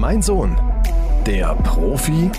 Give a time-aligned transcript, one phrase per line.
[0.00, 0.56] Mein Sohn,
[1.26, 2.30] der Profi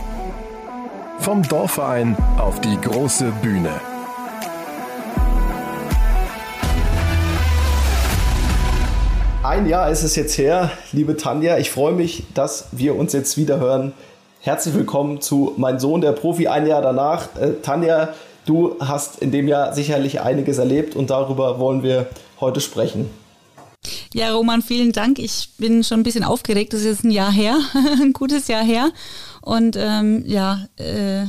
[1.19, 3.69] vom Dorfverein auf die große Bühne.
[9.43, 11.59] Ein Jahr ist es jetzt her, liebe Tanja.
[11.59, 13.93] Ich freue mich, dass wir uns jetzt wieder hören.
[14.39, 17.27] Herzlich willkommen zu Mein Sohn, der Profi, ein Jahr danach.
[17.39, 18.09] Äh, Tanja,
[18.47, 22.07] du hast in dem Jahr sicherlich einiges erlebt und darüber wollen wir
[22.39, 23.20] heute sprechen.
[24.13, 25.19] Ja, Roman, vielen Dank.
[25.19, 26.73] Ich bin schon ein bisschen aufgeregt.
[26.73, 27.57] Das ist jetzt ein Jahr her,
[28.01, 28.91] ein gutes Jahr her.
[29.41, 31.23] Und ähm, ja, äh,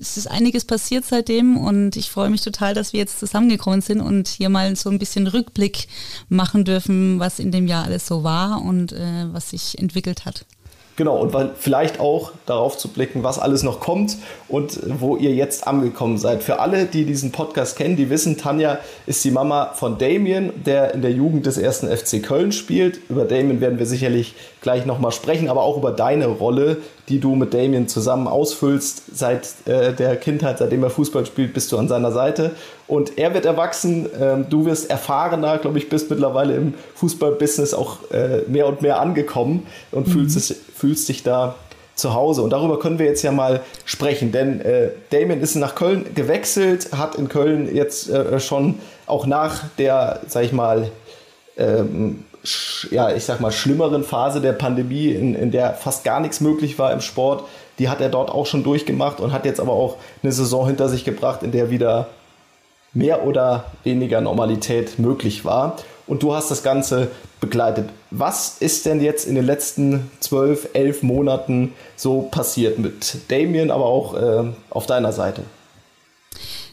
[0.00, 4.00] es ist einiges passiert seitdem und ich freue mich total, dass wir jetzt zusammengekommen sind
[4.00, 5.86] und hier mal so ein bisschen Rückblick
[6.28, 10.44] machen dürfen, was in dem Jahr alles so war und äh, was sich entwickelt hat.
[10.96, 15.66] Genau, und vielleicht auch darauf zu blicken, was alles noch kommt und wo ihr jetzt
[15.66, 16.42] angekommen seid.
[16.42, 20.92] Für alle, die diesen Podcast kennen, die wissen, Tanja ist die Mama von Damien, der
[20.92, 23.00] in der Jugend des ersten FC Köln spielt.
[23.08, 26.76] Über Damien werden wir sicherlich gleich nochmal sprechen, aber auch über deine Rolle,
[27.08, 29.16] die du mit Damien zusammen ausfüllst.
[29.16, 32.52] Seit äh, der Kindheit, seitdem er Fußball spielt, bist du an seiner Seite.
[32.92, 38.10] Und er wird erwachsen, ähm, du wirst erfahrener, glaube ich, bist mittlerweile im Fußballbusiness auch
[38.10, 40.12] äh, mehr und mehr angekommen und mhm.
[40.12, 41.54] fühlst, es, fühlst dich da
[41.94, 42.42] zu Hause.
[42.42, 46.90] Und darüber können wir jetzt ja mal sprechen, denn äh, Damien ist nach Köln gewechselt,
[46.92, 50.90] hat in Köln jetzt äh, schon auch nach der, sag ich mal,
[51.56, 52.26] ähm,
[52.90, 56.78] ja, ich sag mal, schlimmeren Phase der Pandemie, in, in der fast gar nichts möglich
[56.78, 57.44] war im Sport,
[57.78, 60.90] die hat er dort auch schon durchgemacht und hat jetzt aber auch eine Saison hinter
[60.90, 62.08] sich gebracht, in der wieder
[62.94, 65.76] mehr oder weniger Normalität möglich war.
[66.06, 67.10] Und du hast das Ganze
[67.40, 67.88] begleitet.
[68.10, 73.86] Was ist denn jetzt in den letzten zwölf, elf Monaten so passiert mit Damien, aber
[73.86, 75.42] auch äh, auf deiner Seite?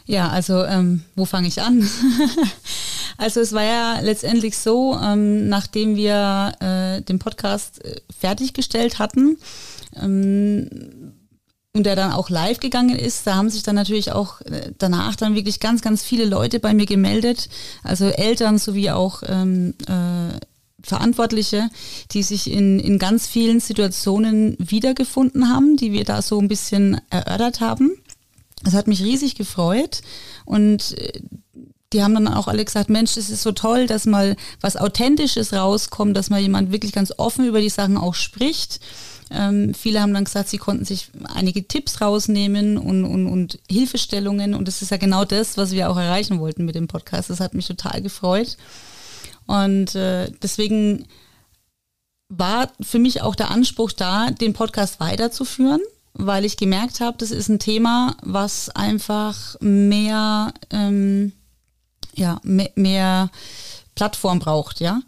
[0.04, 1.88] Ja, also ähm, wo fange ich an?
[3.20, 9.36] Also es war ja letztendlich so, ähm, nachdem wir äh, den Podcast äh, fertiggestellt hatten
[10.00, 10.68] ähm,
[11.72, 15.14] und der dann auch live gegangen ist, da haben sich dann natürlich auch äh, danach
[15.14, 17.48] dann wirklich ganz, ganz viele Leute bei mir gemeldet,
[17.82, 20.34] also Eltern sowie auch ähm, äh,
[20.82, 21.68] Verantwortliche,
[22.10, 27.00] die sich in, in ganz vielen Situationen wiedergefunden haben, die wir da so ein bisschen
[27.10, 27.92] erörtert haben.
[28.64, 30.00] Das hat mich riesig gefreut
[30.44, 31.20] und äh,
[31.92, 35.52] die haben dann auch alle gesagt, Mensch, das ist so toll, dass mal was Authentisches
[35.52, 38.80] rauskommt, dass mal jemand wirklich ganz offen über die Sachen auch spricht.
[39.30, 44.54] Ähm, viele haben dann gesagt, sie konnten sich einige Tipps rausnehmen und, und, und Hilfestellungen.
[44.54, 47.30] Und das ist ja genau das, was wir auch erreichen wollten mit dem Podcast.
[47.30, 48.56] Das hat mich total gefreut.
[49.46, 51.06] Und äh, deswegen
[52.28, 55.80] war für mich auch der Anspruch da, den Podcast weiterzuführen,
[56.12, 60.52] weil ich gemerkt habe, das ist ein Thema, was einfach mehr...
[60.70, 61.32] Ähm,
[62.14, 63.30] ja, mehr,
[64.00, 65.02] Plattform braucht, ja.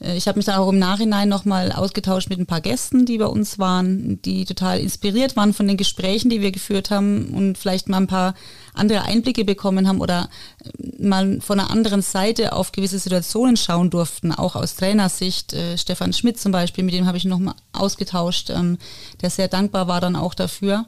[0.00, 3.18] Äh, ich habe mich dann auch im Nachhinein nochmal ausgetauscht mit ein paar Gästen, die
[3.18, 7.58] bei uns waren, die total inspiriert waren von den Gesprächen, die wir geführt haben und
[7.58, 8.34] vielleicht mal ein paar
[8.72, 10.28] andere Einblicke bekommen haben oder
[10.62, 15.52] äh, mal von einer anderen Seite auf gewisse Situationen schauen durften, auch aus Trainersicht.
[15.52, 18.78] Äh, Stefan Schmidt zum Beispiel, mit dem habe ich nochmal ausgetauscht, ähm,
[19.22, 20.86] der sehr dankbar war dann auch dafür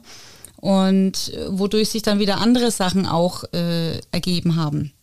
[0.55, 4.93] und äh, wodurch sich dann wieder andere Sachen auch äh, ergeben haben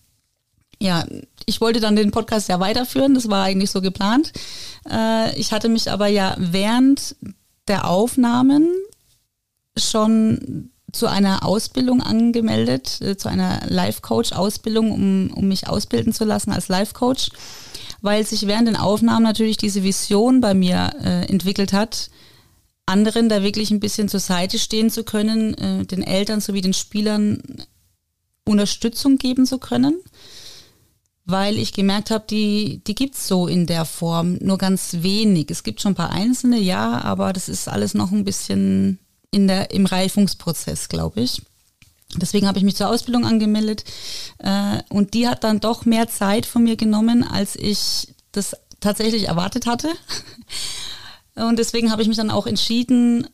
[0.81, 1.05] ja,
[1.47, 4.33] ich wollte dann den Podcast ja weiterführen, das war eigentlich so geplant.
[4.91, 7.17] Äh, ich hatte mich aber ja während
[7.69, 8.69] der Aufnahmen
[9.77, 16.53] schon zu einer Ausbildung angemeldet, äh, zu einer Life-Coach-Ausbildung, um, um mich ausbilden zu lassen
[16.53, 17.31] als Life-Coach,
[18.03, 22.11] weil sich während den Aufnahmen natürlich diese Vision bei mir äh, entwickelt hat,
[22.87, 26.75] anderen da wirklich ein bisschen zur Seite stehen zu können, äh, den Eltern sowie den
[26.75, 27.43] Spielern
[28.45, 30.01] Unterstützung geben zu können
[31.27, 35.51] weil ich gemerkt habe, die, die gibt's so in der Form nur ganz wenig.
[35.51, 39.01] Es gibt schon ein paar einzelne, ja, aber das ist alles noch ein bisschen
[39.33, 41.43] in der, im Reifungsprozess, glaube ich.
[42.15, 43.85] Deswegen habe ich mich zur Ausbildung angemeldet
[44.39, 49.27] äh, und die hat dann doch mehr Zeit von mir genommen, als ich das tatsächlich
[49.27, 49.89] erwartet hatte.
[51.35, 53.27] Und deswegen habe ich mich dann auch entschieden,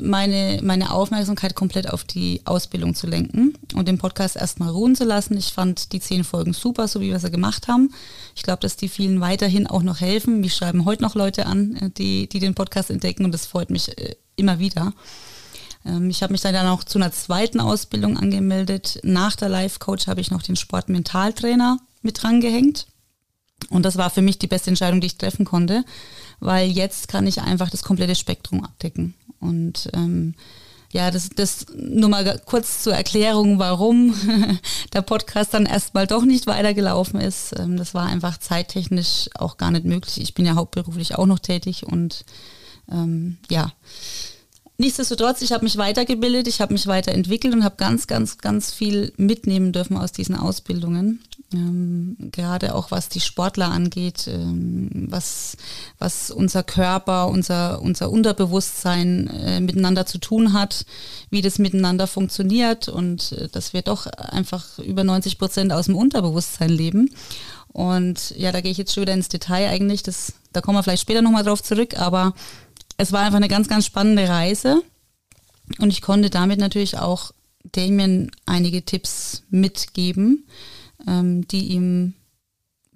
[0.00, 5.04] meine, meine Aufmerksamkeit komplett auf die Ausbildung zu lenken und den Podcast erstmal ruhen zu
[5.04, 5.36] lassen.
[5.36, 7.92] Ich fand die zehn Folgen super, so wie wir sie gemacht haben.
[8.34, 10.40] Ich glaube, dass die vielen weiterhin auch noch helfen.
[10.40, 13.70] Mich schreiben heute noch Leute an, äh, die, die den Podcast entdecken und das freut
[13.70, 14.92] mich äh, immer wieder.
[15.84, 19.00] Ähm, ich habe mich dann auch zu einer zweiten Ausbildung angemeldet.
[19.02, 22.86] Nach der Life Coach habe ich noch den Sportmentaltrainer mit dran gehängt.
[23.70, 25.84] Und das war für mich die beste Entscheidung, die ich treffen konnte,
[26.40, 29.14] weil jetzt kann ich einfach das komplette Spektrum abdecken.
[29.40, 30.34] Und ähm,
[30.90, 34.14] ja, das, das nur mal kurz zur Erklärung, warum
[34.92, 37.58] der Podcast dann erstmal doch nicht weitergelaufen ist.
[37.58, 40.20] Ähm, das war einfach zeittechnisch auch gar nicht möglich.
[40.20, 42.24] Ich bin ja hauptberuflich auch noch tätig und
[42.90, 43.72] ähm, ja.
[44.80, 49.12] Nichtsdestotrotz, ich habe mich weitergebildet, ich habe mich weiterentwickelt und habe ganz, ganz, ganz viel
[49.16, 51.18] mitnehmen dürfen aus diesen Ausbildungen.
[51.52, 55.56] Ähm, gerade auch was die Sportler angeht, ähm, was,
[55.98, 60.86] was unser Körper, unser, unser Unterbewusstsein äh, miteinander zu tun hat,
[61.28, 65.96] wie das miteinander funktioniert und äh, dass wir doch einfach über 90 Prozent aus dem
[65.96, 67.10] Unterbewusstsein leben.
[67.72, 70.82] Und ja, da gehe ich jetzt schon wieder ins Detail eigentlich, das, da kommen wir
[70.82, 72.34] vielleicht später nochmal drauf zurück, aber
[72.98, 74.82] es war einfach eine ganz, ganz spannende Reise
[75.78, 77.32] und ich konnte damit natürlich auch
[77.72, 80.46] Damien einige Tipps mitgeben,
[81.06, 82.14] ähm, die ihm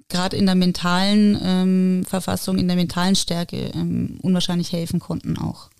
[0.09, 5.71] gerade in der mentalen ähm, Verfassung, in der mentalen Stärke ähm, unwahrscheinlich helfen konnten auch.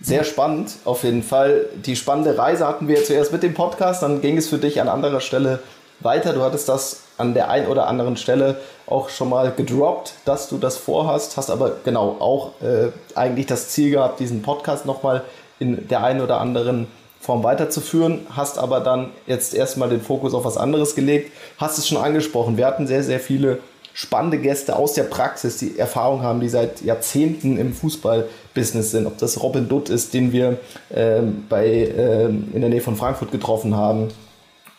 [0.00, 1.66] Sehr spannend, auf jeden Fall.
[1.86, 4.88] Die spannende Reise hatten wir zuerst mit dem Podcast, dann ging es für dich an
[4.88, 5.62] anderer Stelle
[6.00, 6.32] weiter.
[6.32, 8.56] Du hattest das an der einen oder anderen Stelle
[8.86, 13.68] auch schon mal gedroppt, dass du das vorhast, hast aber genau auch äh, eigentlich das
[13.68, 15.22] Ziel gehabt, diesen Podcast nochmal
[15.58, 16.88] in der einen oder anderen
[17.20, 21.86] Form weiterzuführen, hast aber dann jetzt erstmal den Fokus auf was anderes gelegt, hast es
[21.86, 22.56] schon angesprochen.
[22.56, 23.60] Wir hatten sehr, sehr viele
[23.94, 29.06] spannende Gäste aus der Praxis, die Erfahrung haben, die seit Jahrzehnten im Fußballbusiness sind.
[29.06, 30.58] Ob das Robin Dutt ist, den wir
[30.92, 31.66] ähm, bei,
[31.96, 34.08] ähm, in der Nähe von Frankfurt getroffen haben,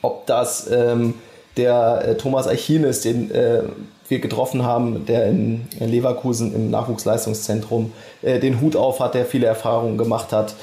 [0.01, 1.13] ob das ähm,
[1.57, 3.63] der äh, Thomas Achilles, den äh,
[4.07, 9.47] wir getroffen haben, der in, Leverkusen im Nachwuchsleistungszentrum äh, den Hut auf hat, der viele
[9.47, 10.55] Erfahrungen gemacht hat.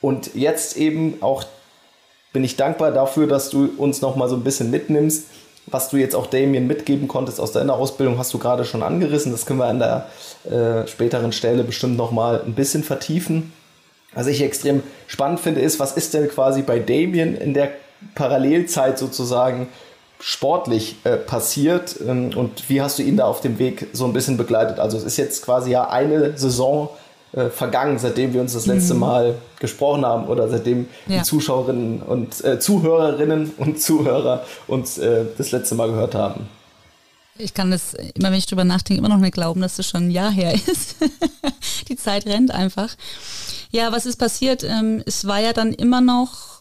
[0.00, 1.44] Und jetzt eben auch
[2.32, 5.26] bin ich dankbar dafür, dass du uns noch mal so ein bisschen mitnimmst.
[5.68, 9.32] Was du jetzt auch Damien mitgeben konntest aus deiner Ausbildung, hast du gerade schon angerissen.
[9.32, 10.06] Das können wir an der
[10.48, 13.52] äh, späteren Stelle bestimmt noch mal ein bisschen vertiefen.
[14.14, 17.70] Was ich extrem spannend finde, ist, was ist denn quasi bei Damien in der
[18.14, 19.68] Parallelzeit sozusagen
[20.20, 24.12] sportlich äh, passiert ähm, und wie hast du ihn da auf dem Weg so ein
[24.12, 24.78] bisschen begleitet?
[24.78, 26.88] Also es ist jetzt quasi ja eine Saison
[27.32, 29.00] äh, vergangen, seitdem wir uns das letzte mhm.
[29.00, 31.18] Mal gesprochen haben oder seitdem ja.
[31.18, 36.48] die Zuschauerinnen und äh, Zuhörerinnen und Zuhörer uns äh, das letzte Mal gehört haben.
[37.38, 40.08] Ich kann das immer, wenn ich drüber nachdenke, immer noch nicht glauben, dass das schon
[40.08, 40.96] ein Jahr her ist.
[41.88, 42.94] die Zeit rennt einfach.
[43.70, 44.64] Ja, was ist passiert?
[44.64, 46.55] Ähm, es war ja dann immer noch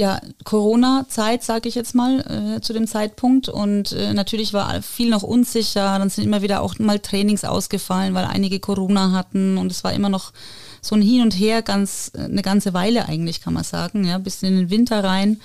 [0.00, 2.20] ja, Corona-Zeit, sage ich jetzt mal,
[2.56, 3.50] äh, zu dem Zeitpunkt.
[3.50, 5.98] Und äh, natürlich war viel noch unsicher.
[5.98, 9.58] Dann sind immer wieder auch mal Trainings ausgefallen, weil einige Corona hatten.
[9.58, 10.32] Und es war immer noch
[10.80, 14.16] so ein Hin und Her, ganz äh, eine ganze Weile eigentlich, kann man sagen, ja,
[14.16, 15.38] bis in den Winter rein.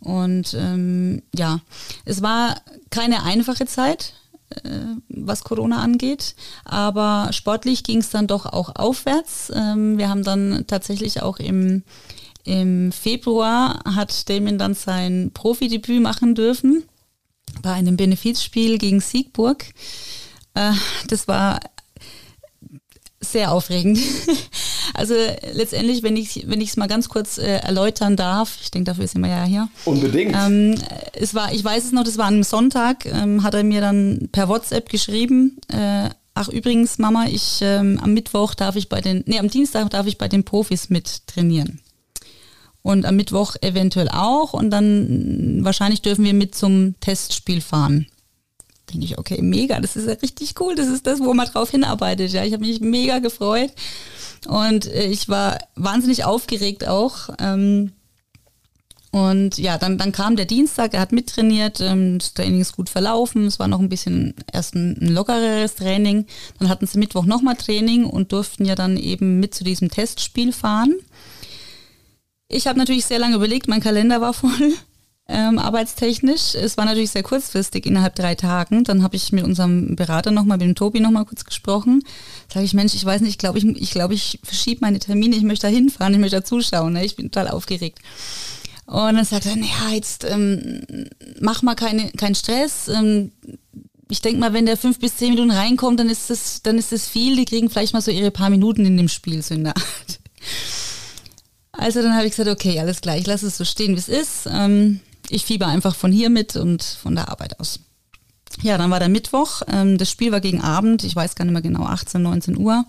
[0.00, 1.60] Und ähm, ja,
[2.06, 2.56] es war
[2.88, 4.14] keine einfache Zeit
[4.64, 6.34] äh, was Corona angeht.
[6.64, 9.52] Aber sportlich ging es dann doch auch aufwärts.
[9.54, 11.82] Ähm, wir haben dann tatsächlich auch im
[12.48, 16.82] im Februar hat Damien dann sein Profidebüt machen dürfen
[17.62, 19.66] bei einem Benefizspiel gegen Siegburg.
[20.54, 20.72] Äh,
[21.08, 21.60] das war
[23.20, 23.98] sehr aufregend.
[24.94, 25.14] Also
[25.52, 29.06] letztendlich, wenn ich wenn ich es mal ganz kurz äh, erläutern darf, ich denke, dafür
[29.06, 29.68] sind wir ja hier.
[29.84, 30.34] Unbedingt.
[30.34, 30.74] Ähm,
[31.12, 34.28] es war, ich weiß es noch, das war am Sonntag, ähm, hat er mir dann
[34.32, 35.58] per WhatsApp geschrieben.
[35.68, 39.90] Äh, ach übrigens, Mama, ich ähm, am Mittwoch darf ich bei den, nee, am Dienstag
[39.90, 41.80] darf ich bei den Profis mit trainieren
[42.88, 48.06] und am Mittwoch eventuell auch und dann wahrscheinlich dürfen wir mit zum Testspiel fahren.
[48.90, 51.70] Denke ich, okay, mega, das ist ja richtig cool, das ist das, wo man drauf
[51.70, 52.32] hinarbeitet.
[52.32, 53.72] Ja, ich habe mich mega gefreut
[54.46, 57.28] und äh, ich war wahnsinnig aufgeregt auch.
[57.38, 57.92] Ähm,
[59.10, 62.88] und ja, dann, dann kam der Dienstag, er hat mittrainiert, ähm, das Training ist gut
[62.88, 66.24] verlaufen, es war noch ein bisschen erst ein, ein lockereres Training.
[66.58, 70.52] Dann hatten sie Mittwoch nochmal Training und durften ja dann eben mit zu diesem Testspiel
[70.52, 70.94] fahren.
[72.48, 74.72] Ich habe natürlich sehr lange überlegt, mein Kalender war voll,
[75.28, 76.54] ähm, arbeitstechnisch.
[76.54, 78.84] Es war natürlich sehr kurzfristig, innerhalb drei Tagen.
[78.84, 82.02] Dann habe ich mit unserem Berater nochmal, mit dem Tobi nochmal kurz gesprochen.
[82.52, 85.42] Sage ich, Mensch, ich weiß nicht, ich glaube, ich, glaub, ich verschiebe meine Termine, ich
[85.42, 87.04] möchte da hinfahren, ich möchte da zuschauen, ne?
[87.04, 87.98] ich bin total aufgeregt.
[88.86, 90.80] Und dann sagt er, naja, jetzt ähm,
[91.40, 92.88] mach mal keine, keinen Stress.
[92.88, 93.32] Ähm,
[94.08, 96.92] ich denke mal, wenn der fünf bis zehn Minuten reinkommt, dann ist das, dann ist
[96.92, 97.36] das viel.
[97.36, 100.20] Die kriegen vielleicht mal so ihre paar Minuten in dem Spiel, so in der Art.
[101.78, 104.08] Also dann habe ich gesagt, okay, alles klar, ich lasse es so stehen, wie es
[104.08, 104.48] ist.
[104.50, 104.98] Ähm,
[105.30, 107.78] ich fieber einfach von hier mit und von der Arbeit aus.
[108.62, 109.62] Ja, dann war der Mittwoch.
[109.68, 112.84] Ähm, das Spiel war gegen Abend, ich weiß gar nicht mehr genau, 18, 19 Uhr.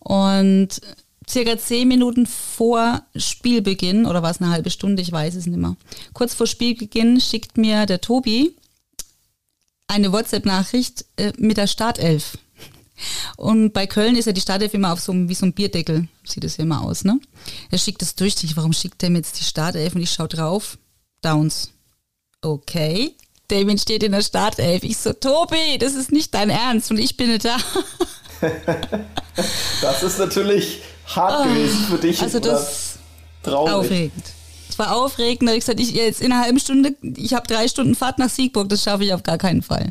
[0.00, 0.80] Und
[1.28, 5.58] circa zehn Minuten vor Spielbeginn, oder war es eine halbe Stunde, ich weiß es nicht
[5.58, 5.76] mehr.
[6.14, 8.56] Kurz vor Spielbeginn schickt mir der Tobi
[9.86, 12.38] eine WhatsApp-Nachricht äh, mit der Startelf.
[13.36, 16.08] Und bei Köln ist ja die Startelf immer auf so einem, wie so ein Bierdeckel,
[16.24, 17.20] sieht es ja immer aus, ne?
[17.70, 20.28] Er schickt das durch, ich, warum schickt er mir jetzt die Startelf und ich schaue
[20.28, 20.78] drauf,
[21.22, 21.72] Downs.
[22.40, 23.14] Okay,
[23.48, 24.82] Damien steht in der Startelf.
[24.84, 27.56] Ich so, Tobi, das ist nicht dein Ernst und ich bin nicht da.
[29.80, 32.22] Das ist natürlich hart oh, gewesen für dich.
[32.22, 32.98] Also das
[33.42, 33.74] traurig.
[33.74, 34.24] aufregend.
[34.68, 37.46] Es war aufregend, da habe ich gesagt, ich jetzt in einer halben Stunde, ich habe
[37.46, 39.90] drei Stunden Fahrt nach Siegburg, das schaffe ich auf gar keinen Fall.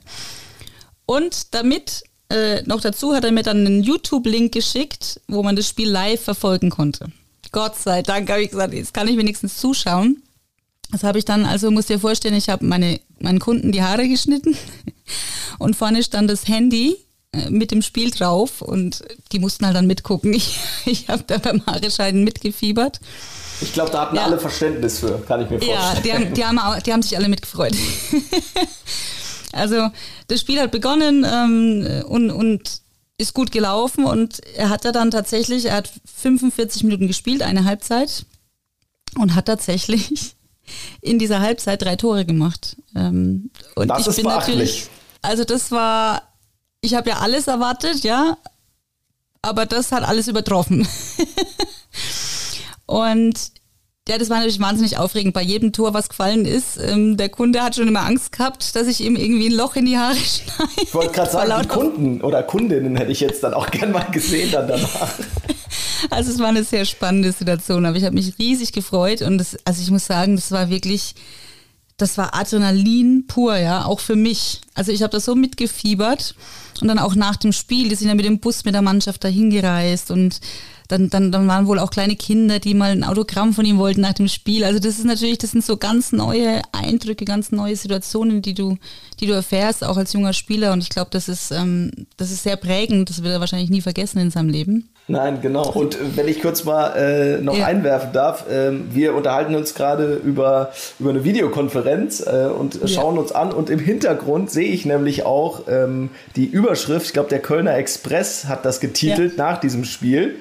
[1.06, 5.68] Und damit äh, noch dazu hat er mir dann einen YouTube-Link geschickt, wo man das
[5.68, 7.12] Spiel live verfolgen konnte.
[7.52, 10.22] Gott sei Dank habe ich gesagt, jetzt kann ich wenigstens zuschauen.
[10.92, 14.08] Das habe ich dann, also musst dir vorstellen, ich habe meine, meinen Kunden die Haare
[14.08, 14.58] geschnitten
[15.60, 16.98] und vorne stand das Handy
[17.32, 20.34] äh, mit dem Spiel drauf und die mussten halt dann mitgucken.
[20.38, 23.00] Ich, ich habe da beim Haare scheiden mitgefiebert.
[23.62, 24.26] Ich glaube, da hatten ja.
[24.26, 25.96] alle Verständnis für, kann ich mir vorstellen.
[25.96, 27.76] Ja, die haben, die haben, auch, die haben sich alle mitgefreut.
[29.58, 29.90] also
[30.28, 32.82] das Spiel hat begonnen ähm, und, und
[33.18, 37.66] ist gut gelaufen und er hat ja dann tatsächlich, er hat 45 Minuten gespielt, eine
[37.66, 38.26] Halbzeit
[39.18, 40.36] und hat tatsächlich
[41.02, 42.78] in dieser Halbzeit drei Tore gemacht.
[42.96, 44.88] Ähm, und das ich ist bin natürlich,
[45.22, 46.22] also das war,
[46.82, 48.38] ich habe ja alles erwartet, ja,
[49.42, 50.88] aber das hat alles übertroffen.
[52.86, 53.52] und
[54.08, 55.34] ja, das war natürlich wahnsinnig aufregend.
[55.34, 58.88] Bei jedem Tor, was gefallen ist, ähm, der Kunde hat schon immer Angst gehabt, dass
[58.88, 60.72] ich ihm irgendwie ein Loch in die Haare schneide.
[60.82, 64.06] Ich wollte gerade sagen, die Kunden oder Kundinnen hätte ich jetzt dann auch gern mal
[64.12, 65.14] gesehen dann danach.
[66.12, 69.58] Also es war eine sehr spannende Situation, aber ich habe mich riesig gefreut und das,
[69.66, 71.16] also ich muss sagen, das war wirklich,
[71.98, 74.62] das war Adrenalin pur, ja, auch für mich.
[74.76, 76.36] Also ich habe da so mitgefiebert
[76.80, 79.24] und dann auch nach dem Spiel, die sind ja mit dem Bus mit der Mannschaft
[79.24, 80.40] dahin gereist und
[80.88, 84.02] dann, dann, dann waren wohl auch kleine Kinder, die mal ein Autogramm von ihm wollten
[84.02, 84.64] nach dem Spiel.
[84.64, 88.78] Also das ist natürlich, das sind so ganz neue Eindrücke, ganz neue Situationen, die du,
[89.20, 90.72] die du erfährst, auch als junger Spieler.
[90.72, 93.10] Und ich glaube, das ist, ähm, das ist sehr prägend.
[93.10, 94.88] Das wird er wahrscheinlich nie vergessen in seinem Leben.
[95.10, 95.70] Nein, genau.
[95.72, 97.66] Und wenn ich kurz mal äh, noch ja.
[97.66, 102.88] einwerfen darf, äh, wir unterhalten uns gerade über, über eine Videokonferenz äh, und ja.
[102.88, 103.54] schauen uns an.
[103.54, 108.46] Und im Hintergrund sehe ich nämlich auch ähm, die Überschrift, ich glaube, der Kölner Express
[108.46, 109.46] hat das getitelt ja.
[109.46, 110.36] nach diesem Spiel.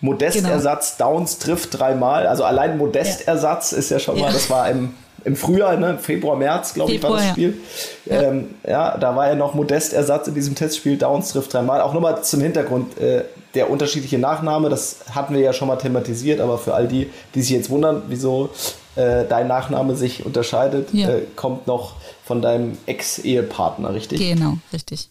[0.00, 1.10] Modestersatz, genau.
[1.10, 2.26] Downs trifft dreimal.
[2.26, 5.98] Also allein Modestersatz ist ja schon mal, das war im, im Frühjahr, ne?
[5.98, 7.58] Februar, März, glaube ich, war das Spiel.
[8.06, 8.22] Ja.
[8.22, 8.96] Ähm, ja.
[8.98, 11.80] da war ja noch Modestersatz in diesem Testspiel, Downs trifft dreimal.
[11.82, 16.40] Auch nochmal zum Hintergrund, äh, der unterschiedliche Nachname, das hatten wir ja schon mal thematisiert,
[16.40, 18.50] aber für all die, die sich jetzt wundern, wieso
[18.96, 21.08] äh, dein Nachname sich unterscheidet, ja.
[21.08, 24.18] äh, kommt noch von deinem Ex-Ehepartner, richtig?
[24.18, 25.08] Genau, richtig.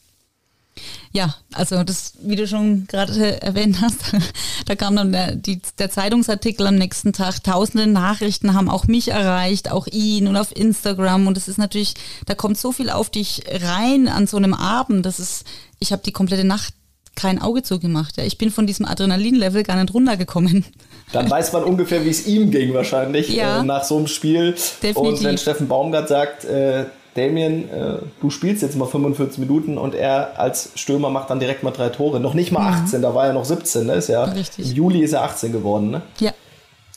[1.12, 3.98] Ja, also das, wie du schon gerade erwähnt hast,
[4.66, 7.44] da kam dann der, die, der Zeitungsartikel am nächsten Tag.
[7.44, 11.28] Tausende Nachrichten haben auch mich erreicht, auch ihn und auf Instagram.
[11.28, 15.06] Und es ist natürlich, da kommt so viel auf dich rein an so einem Abend.
[15.06, 15.46] Das ist,
[15.80, 16.74] ich habe die komplette Nacht
[17.20, 18.18] kein Auge zugemacht.
[18.18, 18.24] Ja.
[18.24, 20.66] Ich bin von diesem Adrenalin-Level gar nicht runtergekommen.
[21.12, 24.52] Dann weiß man ungefähr, wie es ihm ging wahrscheinlich ja, äh, nach so einem Spiel.
[24.54, 24.98] Definitiv.
[24.98, 26.86] Und wenn Steffen Baumgart sagt, äh,
[27.16, 31.64] Damien, äh, du spielst jetzt mal 45 Minuten und er als Stürmer macht dann direkt
[31.64, 32.20] mal drei Tore.
[32.20, 32.84] Noch nicht mal mhm.
[32.84, 33.94] 18, da war er noch 17, ne?
[33.94, 34.70] Ist ja, Richtig.
[34.70, 36.02] Im Juli ist er 18 geworden, ne?
[36.20, 36.32] Ja,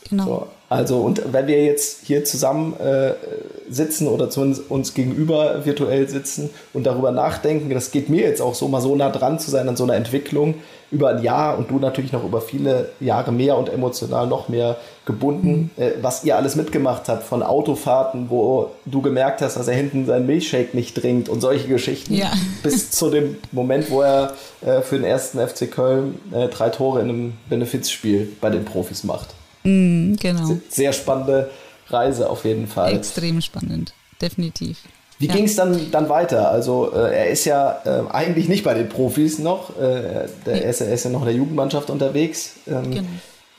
[0.08, 0.24] genau.
[0.24, 3.12] So, also, und wenn wir jetzt hier zusammen äh,
[3.68, 8.54] sitzen oder zu uns, gegenüber virtuell sitzen und darüber nachdenken, das geht mir jetzt auch
[8.54, 10.54] so, mal so nah dran zu sein an so einer Entwicklung
[10.90, 14.76] über ein Jahr und du natürlich noch über viele Jahre mehr und emotional noch mehr
[15.06, 15.82] gebunden, mhm.
[15.82, 20.06] äh, was ihr alles mitgemacht habt von Autofahrten, wo du gemerkt hast, dass er hinten
[20.06, 22.32] seinen Milchshake nicht trinkt und solche Geschichten, ja.
[22.62, 27.00] bis zu dem Moment, wo er äh, für den ersten FC Köln äh, drei Tore
[27.00, 29.28] in einem Benefizspiel bei den Profis macht.
[29.64, 30.58] Mm, genau.
[30.68, 31.50] Sehr spannende
[31.88, 32.94] Reise auf jeden Fall.
[32.94, 34.78] Extrem spannend, definitiv.
[35.18, 35.34] Wie ja.
[35.34, 36.50] ging es dann, dann weiter?
[36.50, 40.70] Also äh, er ist ja äh, eigentlich nicht bei den Profis noch, äh, der, er,
[40.70, 42.54] ist, er, ist, ja noch in der Jugendmannschaft unterwegs.
[42.66, 43.08] Ähm, genau.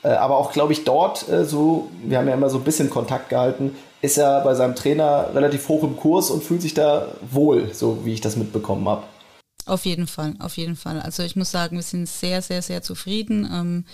[0.02, 2.90] Äh, aber auch, glaube ich, dort äh, so, wir haben ja immer so ein bisschen
[2.90, 7.08] Kontakt gehalten, ist er bei seinem Trainer relativ hoch im Kurs und fühlt sich da
[7.30, 9.04] wohl, so wie ich das mitbekommen habe.
[9.64, 11.00] Auf jeden Fall, auf jeden Fall.
[11.00, 13.48] Also ich muss sagen, wir sind sehr, sehr, sehr zufrieden.
[13.50, 13.84] Ähm,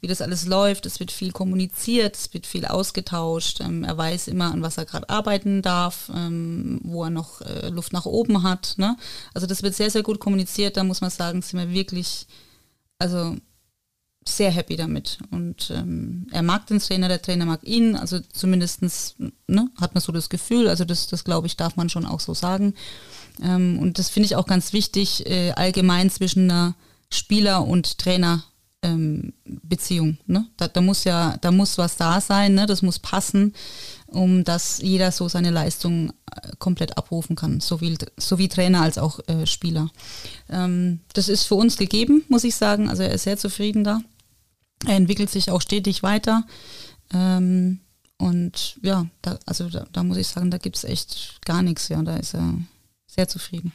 [0.00, 0.86] wie das alles läuft.
[0.86, 3.60] Es wird viel kommuniziert, es wird viel ausgetauscht.
[3.60, 7.68] Ähm, er weiß immer, an was er gerade arbeiten darf, ähm, wo er noch äh,
[7.68, 8.74] Luft nach oben hat.
[8.76, 8.96] Ne?
[9.34, 10.76] Also das wird sehr, sehr gut kommuniziert.
[10.76, 12.26] Da muss man sagen, sind wir wirklich,
[12.98, 13.36] also
[14.28, 15.18] sehr happy damit.
[15.30, 17.96] Und ähm, er mag den Trainer, der Trainer mag ihn.
[17.96, 18.82] Also zumindest
[19.46, 20.68] ne, hat man so das Gefühl.
[20.68, 22.74] Also das, das glaube ich, darf man schon auch so sagen.
[23.42, 26.74] Ähm, und das finde ich auch ganz wichtig, äh, allgemein zwischen einer
[27.10, 28.44] Spieler und Trainer
[28.82, 30.18] ähm, Beziehung.
[30.26, 30.46] Ne?
[30.56, 32.66] Da, da, muss ja, da muss was da sein, ne?
[32.66, 33.54] das muss passen,
[34.06, 39.20] um dass jeder so seine Leistung äh, komplett abrufen kann, sowie, sowie Trainer als auch
[39.28, 39.90] äh, Spieler.
[40.48, 42.88] Ähm, das ist für uns gegeben, muss ich sagen.
[42.88, 44.00] Also er ist sehr zufrieden da.
[44.86, 46.44] Er entwickelt sich auch stetig weiter.
[47.12, 47.80] Ähm,
[48.16, 51.88] und ja, da, also da, da, muss ich sagen, da gibt es echt gar nichts.
[51.88, 52.54] Ja, da ist er
[53.06, 53.72] sehr zufrieden.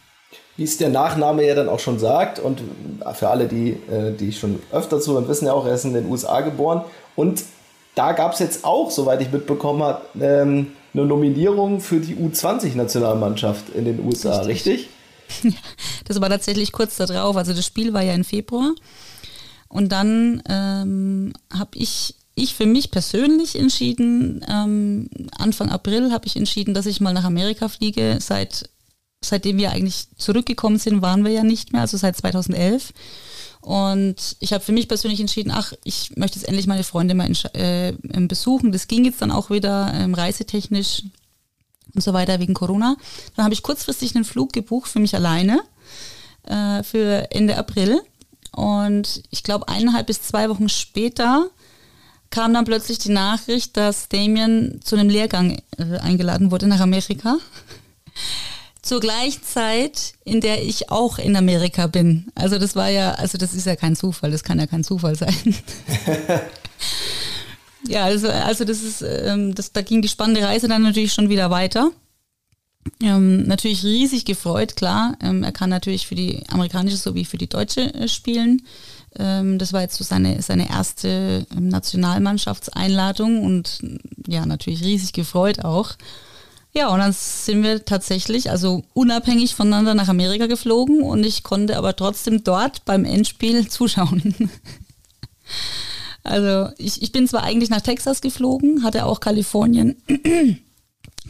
[0.58, 2.40] Wie es der Nachname ja dann auch schon sagt.
[2.40, 2.62] Und
[3.16, 6.10] für alle, die, äh, die schon öfter zuhören, wissen ja auch, er ist in den
[6.10, 6.84] USA geboren.
[7.16, 7.44] Und
[7.96, 13.70] da gab es jetzt auch, soweit ich mitbekommen habe, ähm, eine Nominierung für die U20-Nationalmannschaft
[13.70, 14.90] in den USA, richtig?
[15.34, 15.58] richtig?
[16.06, 17.38] Das war tatsächlich kurz darauf.
[17.38, 18.74] Also das Spiel war ja im Februar.
[19.70, 26.36] Und dann ähm, habe ich, ich für mich persönlich entschieden, ähm, Anfang April habe ich
[26.36, 28.18] entschieden, dass ich mal nach Amerika fliege.
[28.20, 28.70] Seit,
[29.24, 32.94] seitdem wir eigentlich zurückgekommen sind, waren wir ja nicht mehr, also seit 2011.
[33.62, 37.32] Und ich habe für mich persönlich entschieden, ach, ich möchte jetzt endlich meine Freunde mal
[37.54, 37.94] äh,
[38.28, 38.74] besuchen.
[38.74, 41.04] Das ging jetzt dann auch wieder ähm, reisetechnisch
[41.96, 42.98] und so weiter wegen Corona.
[43.36, 45.62] Dann habe ich kurzfristig einen Flug gebucht für mich alleine
[46.44, 48.02] äh, für Ende April
[48.56, 51.50] und ich glaube, eineinhalb bis zwei Wochen später
[52.30, 57.38] kam dann plötzlich die Nachricht, dass Damien zu einem Lehrgang äh, eingeladen wurde nach Amerika.
[58.84, 62.28] Zur gleichen Zeit, in der ich auch in Amerika bin.
[62.36, 65.16] Also das war ja, also das ist ja kein Zufall, das kann ja kein Zufall
[65.16, 65.34] sein.
[67.88, 71.30] ja, also, also das ist, ähm, das, da ging die spannende Reise dann natürlich schon
[71.30, 71.92] wieder weiter.
[73.02, 75.18] Ähm, natürlich riesig gefreut, klar.
[75.22, 78.64] Ähm, er kann natürlich für die amerikanische sowie für die deutsche äh, spielen.
[79.18, 83.80] Ähm, das war jetzt so seine, seine erste ähm, Nationalmannschaftseinladung und
[84.28, 85.96] ja, natürlich riesig gefreut auch.
[86.76, 91.78] Ja, und dann sind wir tatsächlich, also unabhängig voneinander nach Amerika geflogen und ich konnte
[91.78, 94.50] aber trotzdem dort beim Endspiel zuschauen.
[96.24, 99.98] also ich, ich bin zwar eigentlich nach Texas geflogen, hatte auch Kalifornien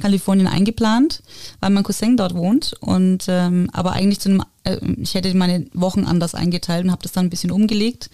[0.02, 1.22] Kalifornien eingeplant,
[1.60, 2.74] weil mein Cousin dort wohnt.
[2.80, 7.04] Und ähm, aber eigentlich zu einem, äh, ich hätte meine Wochen anders eingeteilt und habe
[7.04, 8.10] das dann ein bisschen umgelegt.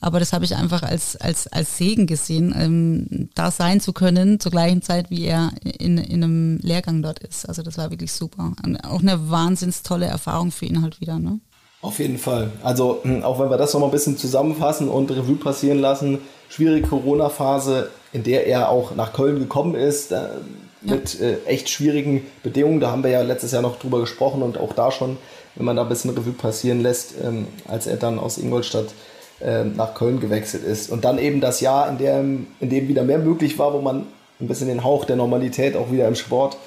[0.00, 4.38] Aber das habe ich einfach als, als, als Segen gesehen, ähm, da sein zu können,
[4.40, 7.48] zur gleichen Zeit, wie er in, in einem Lehrgang dort ist.
[7.48, 8.52] Also das war wirklich super.
[8.64, 11.18] Und auch eine wahnsinns tolle Erfahrung für ihn halt wieder.
[11.18, 11.40] Ne?
[11.80, 12.50] Auf jeden Fall.
[12.62, 16.86] Also hm, auch wenn wir das nochmal ein bisschen zusammenfassen und Revue passieren lassen, schwierige
[16.86, 20.12] Corona-Phase, in der er auch nach Köln gekommen ist,
[20.82, 22.80] mit äh, echt schwierigen Bedingungen.
[22.80, 25.16] Da haben wir ja letztes Jahr noch drüber gesprochen und auch da schon,
[25.54, 28.92] wenn man da ein bisschen Revue passieren lässt, ähm, als er dann aus Ingolstadt äh,
[29.40, 30.90] nach Köln gewechselt ist.
[30.90, 34.06] Und dann eben das Jahr, in dem, in dem wieder mehr möglich war, wo man
[34.40, 36.58] ein bisschen den Hauch der Normalität auch wieder im Sport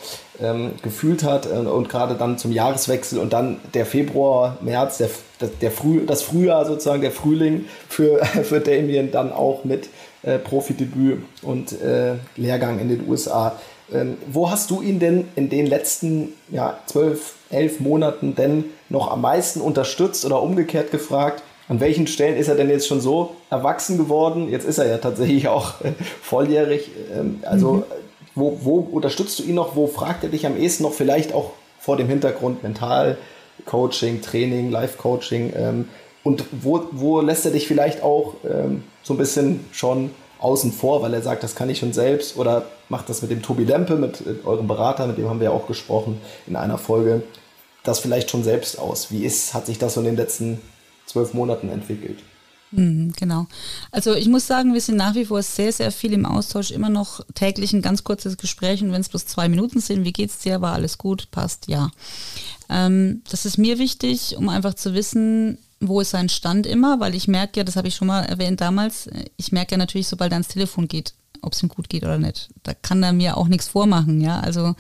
[0.42, 5.10] ähm, gefühlt hat äh, und gerade dann zum Jahreswechsel und dann der Februar, März, der,
[5.40, 9.90] der, der Früh, das Frühjahr sozusagen, der Frühling für, für Damien dann auch mit
[10.24, 13.56] äh, Profidebüt und äh, Lehrgang in den USA.
[13.94, 19.12] Ähm, wo hast du ihn denn in den letzten ja, zwölf, elf Monaten denn noch
[19.12, 21.44] am meisten unterstützt oder umgekehrt gefragt?
[21.70, 24.50] An welchen Stellen ist er denn jetzt schon so erwachsen geworden?
[24.50, 26.90] Jetzt ist er ja tatsächlich auch äh, volljährig.
[27.16, 27.84] Ähm, also mhm.
[28.34, 29.76] wo, wo unterstützt du ihn noch?
[29.76, 30.94] Wo fragt er dich am ehesten noch?
[30.94, 35.54] Vielleicht auch vor dem Hintergrund Mental-Coaching, Training, Life-Coaching.
[35.56, 35.90] Ähm,
[36.24, 41.04] und wo, wo lässt er dich vielleicht auch ähm, so ein bisschen schon außen vor,
[41.04, 43.96] weil er sagt, das kann ich schon selbst oder macht das mit dem Tobi Lempe,
[43.96, 47.22] mit äh, eurem Berater, mit dem haben wir ja auch gesprochen in einer Folge,
[47.84, 49.12] das vielleicht schon selbst aus.
[49.12, 50.60] Wie ist, hat sich das so in den letzten
[51.10, 52.20] zwölf Monaten entwickelt?
[52.72, 53.48] Mhm, genau.
[53.92, 56.90] Also ich muss sagen, wir sind nach wie vor sehr, sehr viel im Austausch, immer
[56.90, 60.40] noch täglich ein ganz kurzes Gespräch und wenn es bloß zwei Minuten sind, wie geht's
[60.40, 61.90] dir, war alles gut, passt, ja.
[62.70, 67.16] Ähm, das ist mir wichtig, um einfach zu wissen, wo ist sein Stand immer, weil
[67.16, 70.32] ich merke ja, das habe ich schon mal erwähnt damals, ich merke ja natürlich, sobald
[70.32, 72.50] er ans Telefon geht, ob es ihm gut geht oder nicht.
[72.64, 74.42] Da kann er mir auch nichts vormachen, ja.
[74.42, 74.76] Also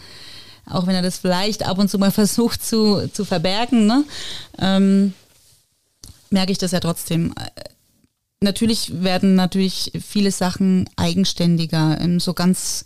[0.68, 4.04] auch wenn er das vielleicht ab und zu mal versucht zu, zu verbergen, ne,
[4.60, 5.13] ähm,
[6.32, 7.34] merke ich das ja trotzdem.
[8.42, 12.86] Natürlich werden natürlich viele Sachen eigenständiger, ähm, so ganz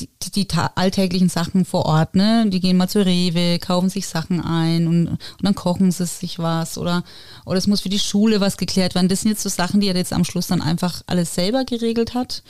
[0.00, 2.46] die, die, alltäglichen Sachen vor Ort, ne?
[2.48, 6.38] Die gehen mal zur Rewe, kaufen sich Sachen ein und, und dann kochen sie sich
[6.40, 7.04] was oder,
[7.44, 9.08] oder es muss für die Schule was geklärt werden.
[9.08, 12.14] Das sind jetzt so Sachen, die er jetzt am Schluss dann einfach alles selber geregelt
[12.14, 12.42] hat,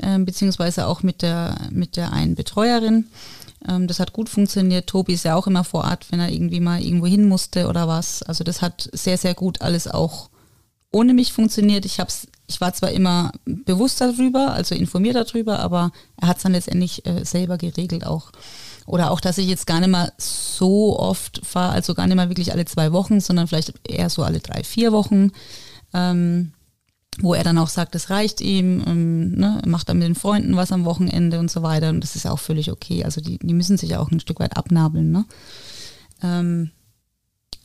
[0.00, 3.06] ähm, beziehungsweise auch mit der, mit der einen Betreuerin.
[3.68, 4.86] Ähm, das hat gut funktioniert.
[4.86, 7.88] Tobi ist ja auch immer vor Ort, wenn er irgendwie mal irgendwo hin musste oder
[7.88, 8.22] was.
[8.22, 10.30] Also das hat sehr, sehr gut alles auch
[10.92, 11.84] ohne mich funktioniert.
[11.84, 16.42] Ich hab's, ich war zwar immer bewusst darüber, also informiert darüber, aber er hat es
[16.42, 18.30] dann letztendlich äh, selber geregelt auch.
[18.86, 22.30] Oder auch, dass ich jetzt gar nicht mal so oft fahre, also gar nicht mal
[22.30, 25.32] wirklich alle zwei Wochen, sondern vielleicht eher so alle drei, vier Wochen.
[25.92, 26.52] Ähm,
[27.20, 30.56] wo er dann auch sagt, es reicht ihm, ähm, ne, macht dann mit den Freunden
[30.56, 31.90] was am Wochenende und so weiter.
[31.90, 33.04] Und das ist auch völlig okay.
[33.04, 35.12] Also die, die müssen sich auch ein Stück weit abnabeln.
[35.12, 35.24] Ne?
[36.22, 36.70] Ähm,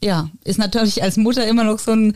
[0.04, 2.14] ja, ist natürlich als Mutter immer noch so ein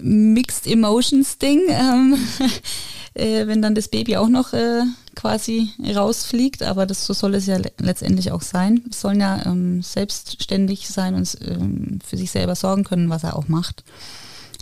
[0.00, 1.62] Mixed Emotions Ding.
[1.68, 2.16] Ähm,
[3.14, 4.82] äh, wenn dann das Baby auch noch äh,
[5.14, 6.62] quasi rausfliegt.
[6.62, 8.82] Aber das so soll es ja le letztendlich auch sein.
[8.90, 13.36] Es sollen ja ähm, selbstständig sein und ähm, für sich selber sorgen können, was er
[13.36, 13.84] auch macht.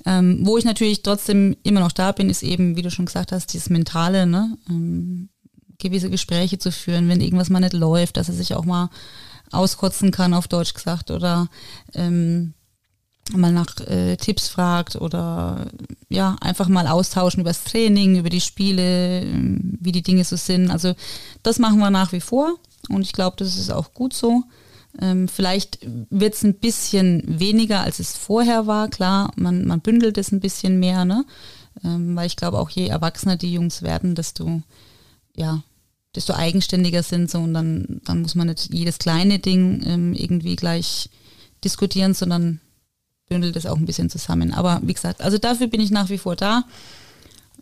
[0.04, 3.32] Ähm, wo ich natürlich trotzdem immer noch da bin, ist eben, wie du schon gesagt
[3.32, 4.56] hast, dieses Mentale, ne?
[4.68, 5.28] Ähm,
[5.78, 8.88] gewisse Gespräche zu führen, wenn irgendwas mal nicht läuft, dass er sich auch mal
[9.50, 11.48] auskotzen kann, auf Deutsch gesagt, oder
[11.94, 12.54] ähm,
[13.32, 15.66] mal nach äh, Tipps fragt oder
[16.08, 19.24] ja, einfach mal austauschen über das Training, über die Spiele,
[19.80, 20.70] wie die Dinge so sind.
[20.70, 20.94] Also
[21.42, 22.56] das machen wir nach wie vor
[22.88, 24.42] und ich glaube, das ist auch gut so.
[25.00, 25.78] Ähm, vielleicht
[26.10, 28.88] wird es ein bisschen weniger, als es vorher war.
[28.88, 31.24] Klar, man, man bündelt es ein bisschen mehr, ne?
[31.82, 34.62] Ähm, weil ich glaube, auch je erwachsener die Jungs werden, desto,
[35.34, 35.62] ja,
[36.14, 40.56] desto eigenständiger sind so und dann, dann muss man nicht jedes kleine Ding ähm, irgendwie
[40.56, 41.08] gleich
[41.64, 42.60] diskutieren, sondern
[43.28, 44.52] bündelt es auch ein bisschen zusammen.
[44.52, 46.64] Aber wie gesagt, also dafür bin ich nach wie vor da.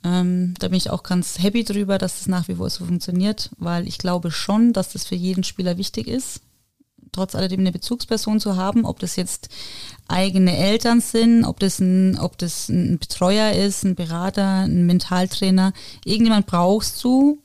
[0.02, 3.50] Ähm, da bin ich auch ganz happy drüber, dass das nach wie vor so funktioniert,
[3.58, 6.40] weil ich glaube schon, dass das für jeden Spieler wichtig ist,
[7.12, 9.48] trotz alledem eine Bezugsperson zu haben, ob das jetzt
[10.08, 15.72] eigene Eltern sind, ob das ein, ob das ein Betreuer ist, ein Berater, ein Mentaltrainer.
[16.04, 17.38] Irgendjemand brauchst du,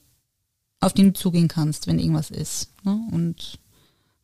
[0.80, 2.70] auf den du zugehen kannst, wenn irgendwas ist.
[2.84, 3.00] Ne?
[3.12, 3.60] Und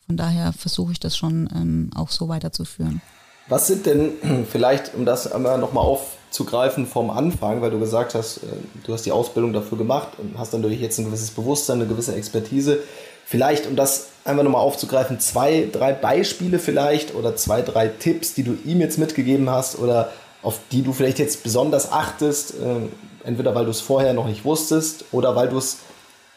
[0.05, 3.01] von daher versuche ich das schon ähm, auch so weiterzuführen.
[3.47, 4.11] Was sind denn
[4.51, 8.47] vielleicht, um das einmal nochmal aufzugreifen vom Anfang, weil du gesagt hast, äh,
[8.85, 12.15] du hast die Ausbildung dafür gemacht und hast natürlich jetzt ein gewisses Bewusstsein, eine gewisse
[12.15, 12.79] Expertise.
[13.25, 18.43] Vielleicht, um das einfach nochmal aufzugreifen, zwei, drei Beispiele vielleicht oder zwei, drei Tipps, die
[18.43, 20.11] du ihm jetzt mitgegeben hast oder
[20.43, 24.45] auf die du vielleicht jetzt besonders achtest, äh, entweder weil du es vorher noch nicht
[24.45, 25.77] wusstest oder weil du es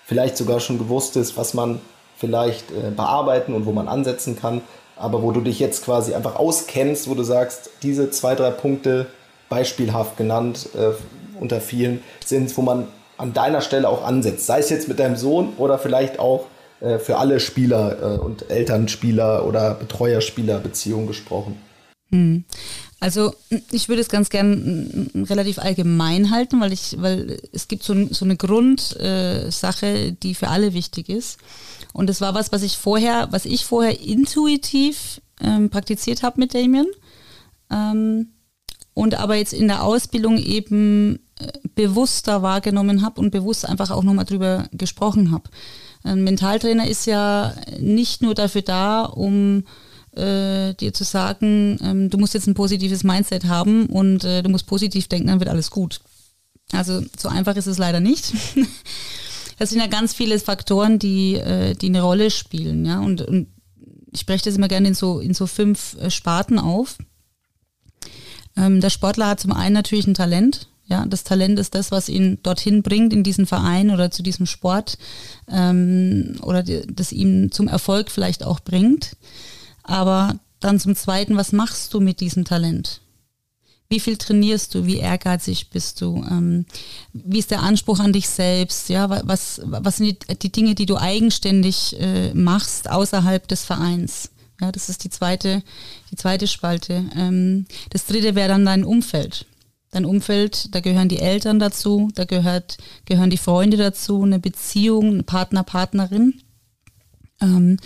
[0.06, 1.80] vielleicht sogar schon gewusst hast, was man
[2.16, 4.62] vielleicht äh, bearbeiten und wo man ansetzen kann
[4.96, 9.06] aber wo du dich jetzt quasi einfach auskennst, wo du sagst, diese zwei, drei Punkte
[9.48, 10.90] beispielhaft genannt äh,
[11.40, 14.46] unter vielen sind, wo man an deiner Stelle auch ansetzt.
[14.46, 16.46] Sei es jetzt mit deinem Sohn oder vielleicht auch
[16.84, 21.56] äh, für alle Spieler äh, und Elternspieler oder Betreuerspieler Beziehungen gesprochen.
[22.10, 22.44] Hm.
[23.00, 23.34] Also
[23.70, 28.24] ich würde es ganz gern relativ allgemein halten, weil ich, weil es gibt so, so
[28.24, 31.38] eine Grundsache, äh, die für alle wichtig ist.
[31.92, 36.54] Und das war was, was ich vorher, was ich vorher intuitiv ähm, praktiziert habe mit
[36.54, 36.86] Damien.
[37.70, 38.28] Ähm,
[38.94, 44.02] und aber jetzt in der Ausbildung eben äh, bewusster wahrgenommen habe und bewusst einfach auch
[44.02, 45.50] nochmal drüber gesprochen habe.
[46.04, 49.64] Ein Mentaltrainer ist ja nicht nur dafür da, um
[50.12, 54.50] äh, dir zu sagen, ähm, du musst jetzt ein positives Mindset haben und äh, du
[54.50, 56.00] musst positiv denken, dann wird alles gut.
[56.72, 58.32] Also so einfach ist es leider nicht.
[59.58, 63.00] das sind ja ganz viele Faktoren, die, äh, die eine Rolle spielen, ja.
[63.00, 63.48] Und, und
[64.12, 66.98] ich spreche das immer gerne in so, in so fünf äh, Sparten auf.
[68.56, 70.68] Ähm, der Sportler hat zum einen natürlich ein Talent.
[70.86, 74.44] Ja, das Talent ist das, was ihn dorthin bringt in diesen Verein oder zu diesem
[74.44, 74.98] Sport
[75.48, 79.16] ähm, oder die, das ihm zum Erfolg vielleicht auch bringt.
[79.82, 83.00] Aber dann zum Zweiten, was machst du mit diesem Talent?
[83.88, 84.86] Wie viel trainierst du?
[84.86, 86.24] Wie ehrgeizig bist du?
[86.28, 86.66] Ähm,
[87.12, 88.88] wie ist der Anspruch an dich selbst?
[88.88, 94.30] Ja, was, was sind die, die Dinge, die du eigenständig äh, machst außerhalb des Vereins?
[94.60, 95.62] Ja, das ist die zweite,
[96.10, 97.04] die zweite Spalte.
[97.14, 99.46] Ähm, das dritte wäre dann dein Umfeld.
[99.94, 105.18] Dein Umfeld, da gehören die Eltern dazu, da gehört, gehören die Freunde dazu, eine Beziehung,
[105.18, 106.42] ein Partner, Partnerin.
[107.40, 107.76] Ähm,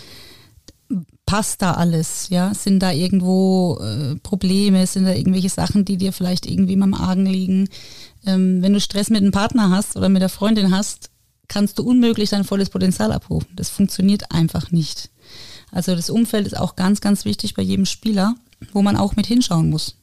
[1.27, 2.29] passt da alles?
[2.29, 4.87] Ja, sind da irgendwo äh, Probleme?
[4.87, 7.69] Sind da irgendwelche Sachen, die dir vielleicht irgendwie im Argen liegen?
[8.25, 11.11] Ähm, wenn du Stress mit einem Partner hast oder mit der Freundin hast,
[11.47, 13.49] kannst du unmöglich dein volles Potenzial abrufen.
[13.55, 15.11] Das funktioniert einfach nicht.
[15.71, 18.33] Also das Umfeld ist auch ganz, ganz wichtig bei jedem Spieler,
[18.73, 19.98] wo man auch mit hinschauen muss.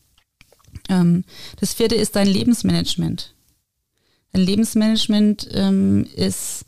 [0.88, 1.24] Ähm,
[1.58, 3.34] das vierte ist dein Lebensmanagement.
[4.32, 6.66] Dein Lebensmanagement ähm, ist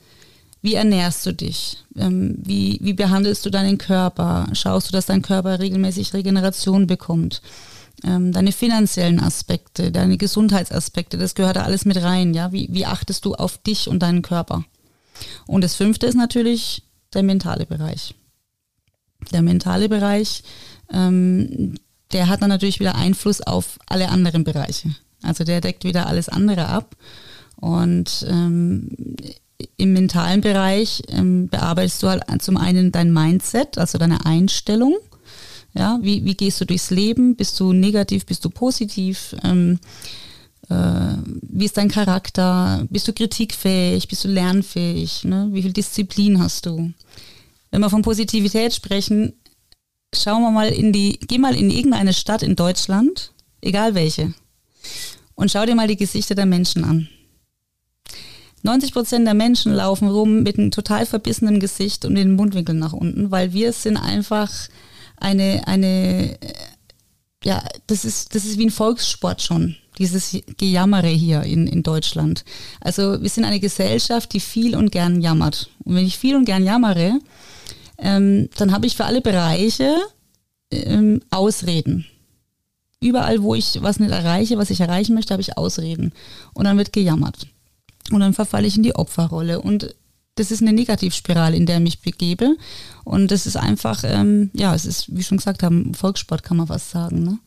[0.60, 1.78] wie ernährst du dich?
[1.96, 4.48] Ähm, wie, wie behandelst du deinen Körper?
[4.52, 7.42] Schaust du, dass dein Körper regelmäßig Regeneration bekommt?
[8.04, 12.34] Ähm, deine finanziellen Aspekte, deine Gesundheitsaspekte, das gehört da alles mit rein.
[12.34, 12.52] Ja?
[12.52, 14.64] Wie, wie achtest du auf dich und deinen Körper?
[15.46, 16.82] Und das fünfte ist natürlich
[17.14, 18.14] der mentale Bereich.
[19.32, 20.42] Der mentale Bereich,
[20.92, 21.74] ähm,
[22.12, 24.90] der hat dann natürlich wieder Einfluss auf alle anderen Bereiche.
[25.22, 26.96] Also der deckt wieder alles andere ab.
[27.56, 29.16] Und ähm,
[29.76, 34.96] im mentalen Bereich ähm, bearbeitest du halt zum einen dein Mindset, also deine Einstellung.
[35.74, 37.36] Ja, wie, wie gehst du durchs Leben?
[37.36, 38.26] Bist du negativ?
[38.26, 39.34] Bist du positiv?
[39.44, 39.78] Ähm,
[40.68, 42.86] äh, wie ist dein Charakter?
[42.90, 44.08] Bist du kritikfähig?
[44.08, 45.24] Bist du lernfähig?
[45.24, 45.48] Ne?
[45.52, 46.92] Wie viel Disziplin hast du?
[47.70, 49.34] Wenn wir von Positivität sprechen,
[50.14, 54.34] schauen wir mal in die, geh mal in irgendeine Stadt in Deutschland, egal welche,
[55.34, 57.08] und schau dir mal die Gesichter der Menschen an
[58.62, 62.92] 90 Prozent der Menschen laufen rum mit einem total verbissenen Gesicht und den Mundwinkeln nach
[62.92, 64.50] unten, weil wir sind einfach
[65.16, 66.38] eine, eine,
[67.44, 72.44] ja, das ist, das ist wie ein Volkssport schon, dieses Gejammere hier in, in Deutschland.
[72.80, 75.70] Also wir sind eine Gesellschaft, die viel und gern jammert.
[75.84, 77.20] Und wenn ich viel und gern jammere,
[77.98, 79.96] ähm, dann habe ich für alle Bereiche
[80.70, 82.06] ähm, Ausreden.
[83.00, 86.12] Überall, wo ich was nicht erreiche, was ich erreichen möchte, habe ich Ausreden.
[86.52, 87.46] Und dann wird gejammert.
[88.10, 89.60] Und dann verfalle ich in die Opferrolle.
[89.60, 89.94] Und
[90.34, 92.56] das ist eine Negativspirale, in der ich mich begebe.
[93.04, 96.68] Und das ist einfach, ähm, ja, es ist, wie schon gesagt haben, Volkssport kann man
[96.68, 97.22] was sagen.
[97.22, 97.38] Ne?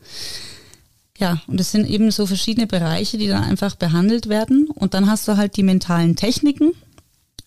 [1.17, 4.67] Ja, und es sind eben so verschiedene Bereiche, die dann einfach behandelt werden.
[4.67, 6.71] Und dann hast du halt die mentalen Techniken.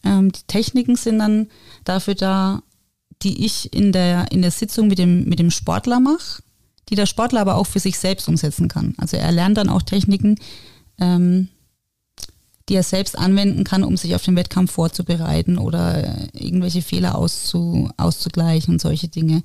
[0.05, 1.49] Ähm, die Techniken sind dann
[1.85, 2.63] dafür da,
[3.25, 6.43] die ich in der, in der Sitzung mit dem, mit dem Sportler mache,
[6.89, 8.95] die der Sportler aber auch für sich selbst umsetzen kann.
[8.99, 10.37] Also er lernt dann auch Techniken,
[10.99, 11.49] ähm,
[12.69, 17.91] die er selbst anwenden kann, um sich auf den Wettkampf vorzubereiten oder irgendwelche Fehler auszu,
[17.97, 19.43] auszugleichen und solche Dinge.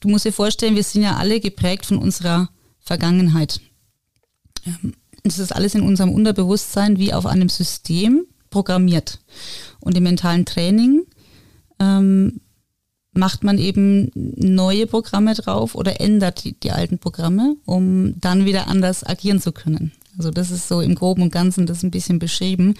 [0.00, 2.48] Du musst dir vorstellen, wir sind ja alle geprägt von unserer
[2.80, 3.60] Vergangenheit.
[4.66, 9.20] Ähm, das ist alles in unserem Unterbewusstsein wie auf einem System programmiert.
[9.80, 11.06] Und im mentalen Training
[11.80, 12.40] ähm,
[13.16, 18.66] macht man eben neue Programme drauf oder ändert die, die alten Programme, um dann wieder
[18.68, 19.92] anders agieren zu können.
[20.16, 22.74] Also das ist so im Groben und Ganzen das ein bisschen beschrieben,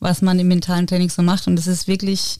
[0.00, 1.46] was man im mentalen Training so macht.
[1.46, 2.38] Und das ist wirklich,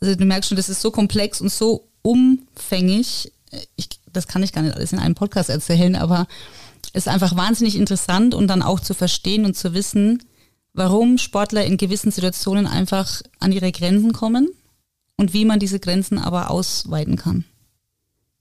[0.00, 3.32] also du merkst schon, das ist so komplex und so umfänglich.
[3.76, 6.26] Ich, das kann ich gar nicht alles in einem Podcast erzählen, aber
[6.92, 10.22] es ist einfach wahnsinnig interessant und dann auch zu verstehen und zu wissen,
[10.74, 14.48] warum Sportler in gewissen Situationen einfach an ihre Grenzen kommen
[15.16, 17.44] und wie man diese Grenzen aber ausweiten kann.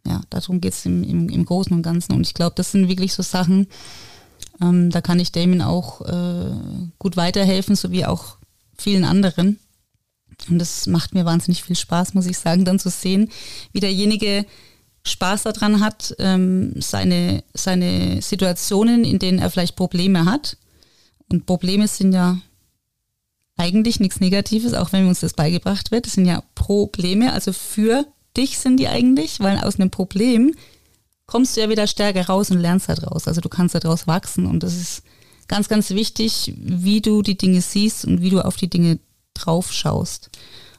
[0.06, 2.14] Ja, darum geht es im, im, im Großen und Ganzen.
[2.14, 3.68] Und ich glaube, das sind wirklich so Sachen,
[4.62, 6.52] ähm, da kann ich Damien auch äh,
[6.98, 8.38] gut weiterhelfen, so wie auch
[8.78, 9.60] vielen anderen.
[10.50, 13.30] Und das macht mir wahnsinnig viel Spaß, muss ich sagen, dann zu sehen,
[13.74, 14.46] wie derjenige
[15.04, 20.58] Spaß daran hat, ähm, seine, seine Situationen, in denen er vielleicht Probleme hat.
[21.30, 22.40] Und Probleme sind ja
[23.62, 26.06] eigentlich nichts Negatives, auch wenn uns das beigebracht wird.
[26.06, 30.54] Das sind ja Probleme, also für dich sind die eigentlich, weil aus einem Problem
[31.28, 33.28] kommst du ja wieder stärker raus und lernst daraus.
[33.28, 35.04] Also du kannst daraus wachsen und das ist
[35.48, 39.00] ganz, ganz wichtig, wie du die Dinge siehst und wie du auf die Dinge
[39.34, 40.30] drauf schaust.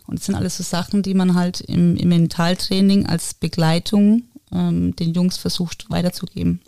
[0.06, 4.96] Und das sind alles so Sachen, die man halt im, im Mentaltraining als Begleitung ähm,
[4.96, 6.60] den Jungs versucht weiterzugeben.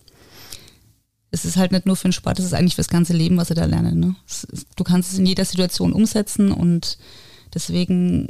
[1.34, 3.36] Es ist halt nicht nur für den Sport, es ist eigentlich für das ganze Leben,
[3.36, 3.98] was sie da lernen.
[3.98, 4.14] Ne?
[4.76, 6.96] Du kannst es in jeder Situation umsetzen und
[7.52, 8.28] deswegen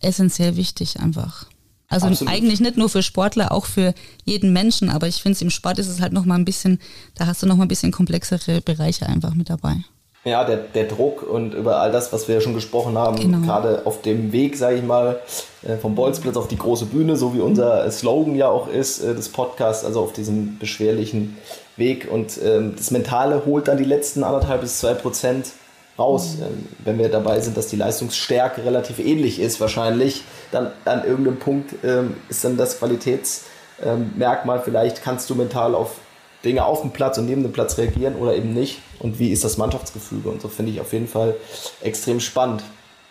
[0.00, 1.46] essentiell wichtig einfach.
[1.88, 2.32] Also Absolut.
[2.32, 5.78] eigentlich nicht nur für Sportler, auch für jeden Menschen, aber ich finde es im Sport
[5.78, 6.80] ist es halt nochmal ein bisschen,
[7.16, 9.76] da hast du nochmal ein bisschen komplexere Bereiche einfach mit dabei.
[10.24, 13.40] Ja, der, der Druck und über all das, was wir ja schon gesprochen haben, genau.
[13.40, 15.20] gerade auf dem Weg, sage ich mal,
[15.62, 19.14] äh, vom Bolzplatz auf die große Bühne, so wie unser Slogan ja auch ist, äh,
[19.14, 21.38] des Podcasts, also auf diesem beschwerlichen
[21.78, 22.08] Weg.
[22.10, 25.52] Und ähm, das Mentale holt dann die letzten anderthalb bis zwei Prozent
[25.98, 26.36] raus.
[26.38, 26.68] Mhm.
[26.84, 31.74] Wenn wir dabei sind, dass die Leistungsstärke relativ ähnlich ist, wahrscheinlich, dann an irgendeinem Punkt
[31.84, 35.96] ähm, ist dann das Qualitätsmerkmal, ähm, vielleicht kannst du mental auf
[36.44, 38.80] Dinge auf dem Platz und neben dem Platz reagieren oder eben nicht.
[39.00, 40.28] Und wie ist das Mannschaftsgefüge?
[40.28, 41.34] Und so finde ich auf jeden Fall
[41.82, 42.62] extrem spannend.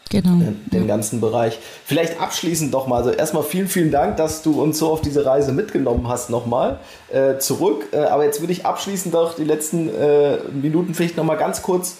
[0.09, 0.41] Genau.
[0.71, 1.59] Den, ganzen Bereich.
[1.85, 5.25] Vielleicht abschließend doch mal, also erstmal vielen, vielen Dank, dass du uns so auf diese
[5.25, 6.79] Reise mitgenommen hast nochmal
[7.11, 7.87] äh, zurück.
[7.91, 11.97] Äh, aber jetzt würde ich abschließend doch die letzten äh, Minuten vielleicht nochmal ganz kurz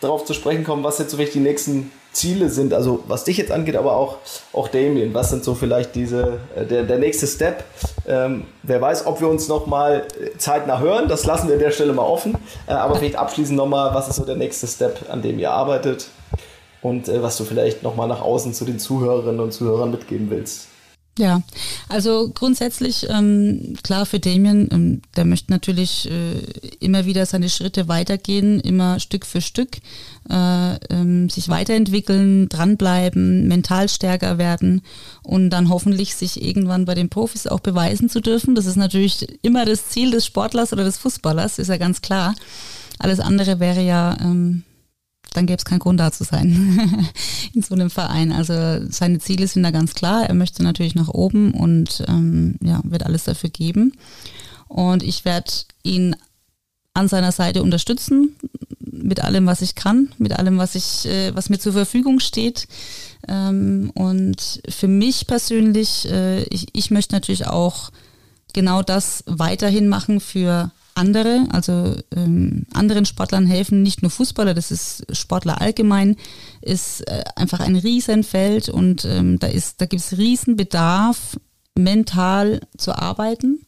[0.00, 3.36] darauf zu sprechen kommen, was jetzt so vielleicht die nächsten Ziele sind, also was dich
[3.36, 4.16] jetzt angeht, aber auch,
[4.52, 7.64] auch Damien, was sind so vielleicht diese, äh, der, der nächste Step?
[8.06, 10.06] Ähm, wer weiß, ob wir uns nochmal
[10.38, 13.94] zeitnah hören, das lassen wir an der Stelle mal offen, äh, aber vielleicht abschließend nochmal,
[13.94, 16.08] was ist so der nächste Step, an dem ihr arbeitet
[16.82, 20.68] und äh, was du vielleicht nochmal nach außen zu den Zuhörerinnen und Zuhörern mitgeben willst?
[21.18, 21.42] Ja,
[21.88, 26.40] also grundsätzlich ähm, klar für Damien, ähm, der möchte natürlich äh,
[26.78, 29.78] immer wieder seine Schritte weitergehen, immer Stück für Stück
[30.30, 34.80] äh, ähm, sich weiterentwickeln, dranbleiben, mental stärker werden
[35.22, 38.54] und dann hoffentlich sich irgendwann bei den Profis auch beweisen zu dürfen.
[38.54, 42.34] Das ist natürlich immer das Ziel des Sportlers oder des Fußballers, ist ja ganz klar.
[42.98, 44.62] Alles andere wäre ja ähm,
[45.32, 47.08] dann gäbe es keinen Grund da zu sein
[47.54, 48.32] in so einem Verein.
[48.32, 48.52] Also
[48.90, 50.26] seine Ziele sind da ganz klar.
[50.28, 53.92] Er möchte natürlich nach oben und ähm, ja, wird alles dafür geben.
[54.68, 55.50] Und ich werde
[55.82, 56.16] ihn
[56.94, 58.36] an seiner Seite unterstützen
[58.78, 62.66] mit allem, was ich kann, mit allem, was ich, äh, was mir zur Verfügung steht.
[63.28, 67.90] Ähm, und für mich persönlich, äh, ich, ich möchte natürlich auch
[68.52, 74.70] genau das weiterhin machen für andere, also ähm, anderen Sportlern helfen, nicht nur Fußballer, das
[74.70, 76.16] ist Sportler allgemein,
[76.60, 81.38] ist äh, einfach ein Riesenfeld und ähm, da ist, da gibt es Riesenbedarf,
[81.74, 83.60] mental zu arbeiten.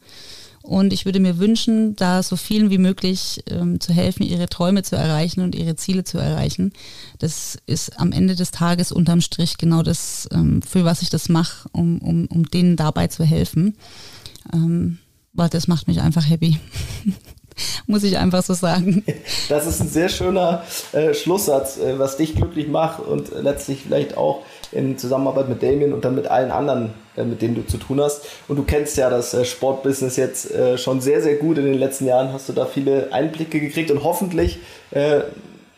[0.63, 4.85] Und ich würde mir wünschen, da so vielen wie möglich ähm, zu helfen, ihre Träume
[4.85, 6.73] zu erreichen und ihre Ziele zu erreichen.
[7.19, 11.29] Das ist am Ende des Tages unterm Strich genau das, ähm, für was ich das
[11.29, 13.77] mache, um, um, um denen dabei zu helfen.
[14.53, 14.99] Ähm,
[15.33, 16.59] weil das macht mich einfach happy.
[17.87, 19.05] Muss ich einfach so sagen.
[19.49, 24.17] Das ist ein sehr schöner äh, Schlusssatz, äh, was dich glücklich macht und letztlich vielleicht
[24.17, 24.43] auch
[24.73, 28.01] in Zusammenarbeit mit Damien und dann mit allen anderen, äh, mit denen du zu tun
[28.01, 28.23] hast.
[28.49, 31.59] Und du kennst ja das äh, Sportbusiness jetzt äh, schon sehr, sehr gut.
[31.59, 34.59] In den letzten Jahren hast du da viele Einblicke gekriegt und hoffentlich
[34.93, 35.21] äh,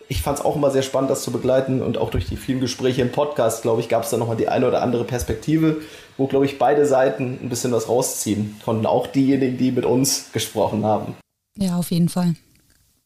[0.07, 2.59] ich fand es auch immer sehr spannend, das zu begleiten und auch durch die vielen
[2.59, 5.77] Gespräche im Podcast, glaube ich, gab es da nochmal die eine oder andere Perspektive,
[6.17, 8.85] wo, glaube ich, beide Seiten ein bisschen was rausziehen konnten.
[8.85, 11.15] Auch diejenigen, die mit uns gesprochen haben.
[11.57, 12.35] Ja, auf jeden Fall.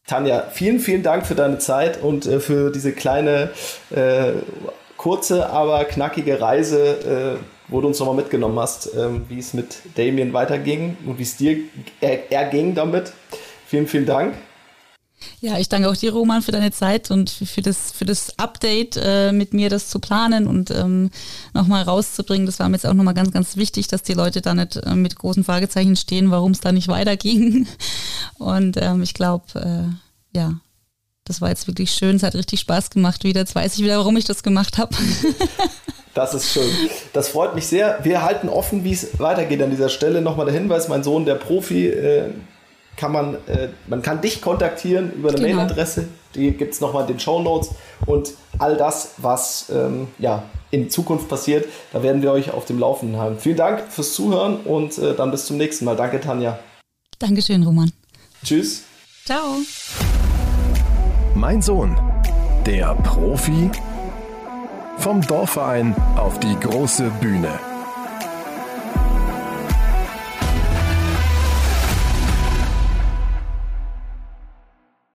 [0.06, 3.50] Tanja, vielen, vielen Dank für deine Zeit und äh, für diese kleine,
[3.90, 4.32] äh,
[4.96, 9.78] kurze, aber knackige Reise, äh, wo du uns nochmal mitgenommen hast, ähm, wie es mit
[9.94, 11.58] Damien weiterging und wie es dir
[12.00, 13.12] erging damit.
[13.66, 14.34] Vielen, vielen Dank.
[15.40, 18.98] Ja, ich danke auch dir, Roman, für deine Zeit und für das, für das Update
[19.02, 21.10] äh, mit mir, das zu planen und ähm,
[21.54, 22.46] nochmal rauszubringen.
[22.46, 24.94] Das war mir jetzt auch nochmal ganz, ganz wichtig, dass die Leute da nicht äh,
[24.94, 27.66] mit großen Fragezeichen stehen, warum es da nicht weiterging.
[28.38, 29.44] Und ähm, ich glaube,
[30.34, 30.60] äh, ja,
[31.24, 32.16] das war jetzt wirklich schön.
[32.16, 33.40] Es hat richtig Spaß gemacht wieder.
[33.40, 34.94] Jetzt weiß ich wieder, warum ich das gemacht habe.
[36.12, 36.68] Das ist schön.
[37.12, 38.00] Das freut mich sehr.
[38.02, 40.20] Wir halten offen, wie es weitergeht an dieser Stelle.
[40.20, 42.30] Nochmal der Hinweis, mein Sohn, der Profi, äh,
[43.00, 45.56] kann man, äh, man kann dich kontaktieren über eine genau.
[45.56, 47.70] Mailadresse, die gibt es nochmal in den Show Notes
[48.04, 52.78] und all das, was ähm, ja, in Zukunft passiert, da werden wir euch auf dem
[52.78, 53.38] Laufenden halten.
[53.40, 55.96] Vielen Dank fürs Zuhören und äh, dann bis zum nächsten Mal.
[55.96, 56.58] Danke, Tanja.
[57.18, 57.90] Dankeschön, Roman.
[58.44, 58.82] Tschüss.
[59.24, 59.56] Ciao.
[61.34, 61.96] Mein Sohn,
[62.66, 63.70] der Profi
[64.98, 67.69] vom Dorfverein auf die große Bühne.